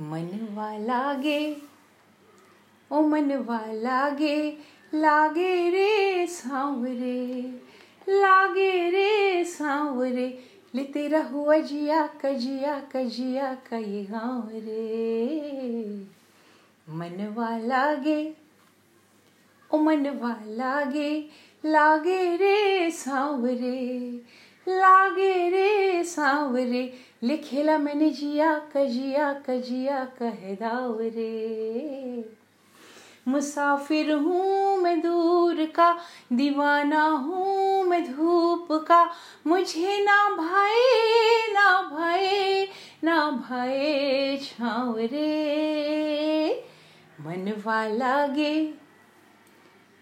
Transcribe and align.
मनवा 0.00 0.76
लागे 0.78 1.40
ओ 2.90 3.00
मनवा 3.08 3.60
लागे 3.72 4.36
लागे 4.94 5.70
रे 5.70 6.26
सांवरे, 6.26 7.42
लागे 8.08 8.90
रे 8.90 9.44
सांवरे 9.44 10.26
ले 10.74 10.82
तेरा 10.94 11.22
हुआ 11.22 11.56
जिया 11.56 12.06
कजिया 12.22 12.78
कजिया, 12.92 13.54
कई 13.70 14.02
गाँव 14.10 14.48
रे। 14.54 16.06
मनवा 16.88 17.56
लागे 17.58 18.20
ओ 19.70 19.78
मनवा 19.78 20.34
लागे 20.46 21.10
लागे 21.64 22.36
रे 22.36 22.90
सांवरे 22.90 23.80
लागे 24.66 25.48
रे 25.50 26.04
सांवरे, 26.04 26.82
लिखेला 27.22 27.76
मैंने 27.78 28.10
जिया 28.10 28.54
कजिया 28.74 29.32
कजिया 29.46 30.04
कह 30.18 30.54
दाव 30.54 30.98
रे 31.00 32.24
मुसाफिर 33.28 34.10
हूँ 34.12 34.76
मैं 34.76 35.00
दूर 35.00 35.64
का, 35.76 35.92
दीवाना 36.32 37.02
हूँ 37.02 37.84
मैं 37.84 38.02
धूप 38.04 38.68
का। 38.88 39.04
मुझे 39.46 39.98
ना 40.04 40.18
भाई 40.36 41.52
ना 41.52 41.70
भाई 41.90 42.66
ना 43.04 43.30
भाए 43.48 44.36
छाव 44.42 44.98
रे 44.98 46.64
मनवा 47.20 47.86
लागे, 47.88 48.72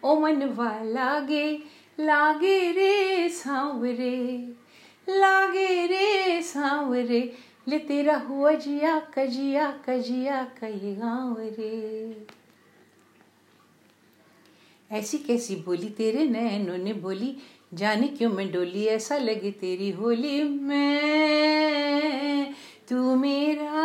ओ 0.03 0.19
मनवा 0.21 0.73
लागे 0.85 1.47
लागे 2.01 2.73
रे 2.73 3.29
सांवरे, 3.29 4.49
लागे 5.09 5.87
रे 5.87 6.43
सांवरे 6.43 7.37
ले 7.69 7.79
तेरा 7.79 8.19
हुआ 8.19 8.53
जिया 8.53 9.11
कजिया 9.15 9.81
कजिया 9.87 10.49
कई 10.61 10.97
गाँव 10.99 11.55
रे 11.59 12.27
ऐसी 14.91 15.19
कैसी 15.19 15.57
बोली 15.57 15.89
तेरे 15.89 16.25
नैनों 16.25 16.79
ने 16.79 16.93
बोली, 16.93 17.37
जाने 17.75 18.09
क्यों 18.09 18.31
मैं 18.31 18.53
डोली 18.53 18.87
ऐसा 18.87 19.19
लगे 19.19 19.51
तेरी 19.51 19.91
होली 19.91 20.45
में? 20.45 22.55
तू 22.89 23.17
मेरा 23.17 23.80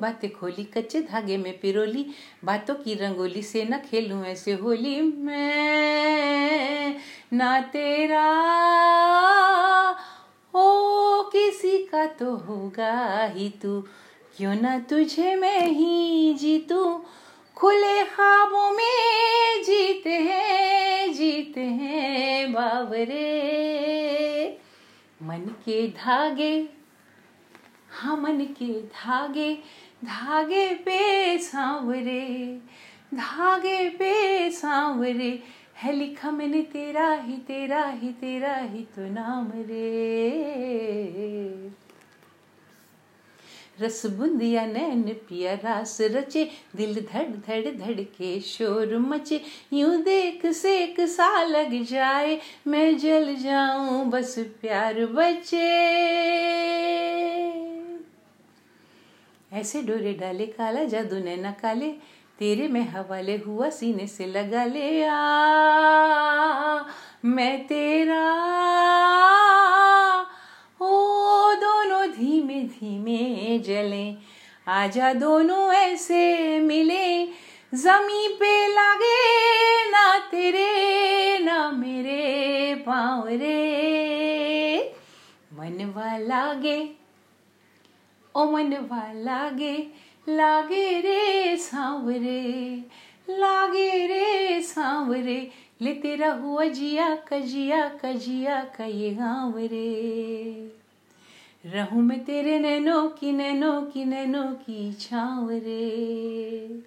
बातें 0.00 0.32
खोली, 0.32 0.64
कच्चे 0.64 1.00
धागे 1.00 1.36
में 1.36 1.60
पिरोली, 1.60 2.06
बातों 2.44 2.74
की 2.74 2.94
रंगोली 2.94 3.42
से 3.42 3.64
न 3.64 3.78
खेलूं 3.78 4.24
ऐसे 4.24 4.52
होली 4.52 5.00
में। 5.02 6.96
ना 7.32 7.60
तेरा, 7.60 8.30
ओ 10.54 11.22
किसी 11.22 11.78
का 11.78 12.06
तो 12.06 12.36
होगा 12.36 13.24
ही 13.26 13.48
तू। 13.48 13.84
क्यों 14.36 14.54
ना 14.54 14.78
तुझे 14.78 15.36
मैं 15.36 15.66
ही 15.66 16.34
जीतू? 16.34 17.04
खुले 17.56 18.04
ख्वाबों 18.04 18.70
में 18.70 19.62
जीते 19.62 20.10
हैं 20.10 21.12
जीते 21.14 21.60
हैं 21.60 22.52
बाबरे 22.52 23.26
मन 25.22 25.38
के 25.38 25.88
धागे 25.88 26.68
हाँ 27.96 28.16
मन 28.16 28.40
के 28.58 28.72
धागे 28.82 29.52
धागे 30.04 30.68
पे 30.84 31.38
सांवरे, 31.38 32.46
धागे 33.14 33.88
पे 33.90 34.50
सांवरे, 34.50 35.42
है 35.76 35.92
लिखा 35.92 36.30
मैंने 36.30 36.60
तेरा 36.62 37.12
ही 37.14 37.36
तेरा 37.38 37.84
ही 37.92 38.08
तेरा 38.12 38.54
ही 38.54 38.82
तो 38.96 39.08
नाम 39.12 39.50
रे। 39.56 39.86
रस 43.80 44.04
बुंदिया 44.06 44.64
नैन 44.66 45.02
पिया 45.28 45.54
रास 45.54 45.96
रचे, 46.00 46.44
दिल 46.76 46.94
धड़ 47.12 47.26
धड़ 47.48 47.70
धड़ 47.76 48.00
के 48.00 48.38
शोर 48.40 48.96
मचे। 48.98 49.40
यूँ 49.72 50.02
देख 50.02 50.46
सेक 50.46 51.00
सा 51.00 51.42
लग 51.42 51.82
जाए, 51.84 52.40
मैं 52.66 52.98
जल 52.98 53.34
जाऊँ 53.36 54.04
बस 54.10 54.34
प्यार 54.60 55.04
बचे। 55.06 55.64
ऐसे 59.56 59.82
डोरे 59.82 60.12
डाले 60.12 60.46
काला 60.46 60.84
जादू 60.84 61.16
नैना 61.16 61.50
काले, 61.50 61.90
तेरे 62.38 62.68
में 62.68 62.88
हवाले 62.88 63.36
हुआ 63.36 63.68
सीने 63.68 64.06
से 64.06 64.26
लगा 64.26 64.64
ले 64.64 65.04
आ। 65.04 65.16
मैं 67.24 67.66
तेरा। 67.66 68.22
ओ, 70.80 70.90
दोनों 71.54 72.10
धीमे 72.10 72.54
धीमे 72.54 73.58
जले, 73.58 74.16
आजा 74.68 75.12
दोनों 75.12 75.72
ऐसे 75.72 76.60
मिले। 76.60 77.26
जमी 77.74 78.28
पे 78.40 78.66
लगे 78.66 79.90
ना 79.90 80.18
तेरे, 80.18 81.38
ना 81.38 81.70
मेरे 81.70 82.74
पाँव 82.74 83.28
रे। 83.28 84.94
मनवा 85.52 86.18
लागे 86.18 86.82
ओ 86.82 87.05
मनवा 88.44 89.12
लागे 89.12 89.92
लागे 90.28 91.00
रे 91.00 91.56
सांवरे, 91.56 92.76
लागे 93.28 94.06
रे 94.06 94.62
सांवरे 94.62 95.50
ले 95.80 95.92
तेरा 95.94 96.32
हुआ 96.32 96.64
जिया 96.64 97.14
कजिया 97.14 97.88
कजिया 97.88 98.64
का 98.64 98.84
ये 98.84 99.10
गाँव 99.10 99.58
रे 99.58 100.72
रहूँ 101.66 102.02
मैं 102.02 102.24
तेरे 102.24 102.58
नैनों 102.58 103.08
की 103.08 103.32
नैनों 103.32 103.82
की 103.82 104.04
नैनों 104.04 104.52
की 104.52 104.92
छाँव 104.92 105.50
रे 105.50 106.80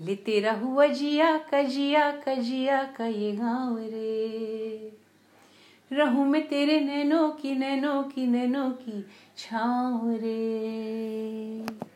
ले 0.00 0.16
तेरा 0.16 0.52
हुआ 0.52 0.86
जिया 0.86 1.38
कजिया 1.38 2.10
कजिया 2.10 2.82
का 2.82 3.06
ये 3.06 3.32
गाँव 3.32 3.78
रे 3.78 5.01
रहूँ 5.92 6.26
मैं 6.26 6.48
तेरे 6.48 6.80
नैनों 6.80 7.30
की 7.30 7.54
नैनों 7.54 8.02
की 8.02 8.26
नैनों 8.26 8.70
की 8.70 9.06
छाँव 9.36 10.10
रे। 10.10 11.91